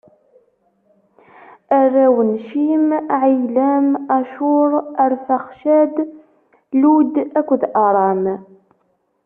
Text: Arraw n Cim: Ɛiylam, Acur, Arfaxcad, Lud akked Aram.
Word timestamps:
Arraw 1.79 2.15
n 2.29 2.31
Cim: 2.47 2.87
Ɛiylam, 3.21 3.87
Acur, 4.17 4.71
Arfaxcad, 5.03 5.93
Lud 6.81 7.13
akked 7.39 7.63
Aram. 7.87 8.23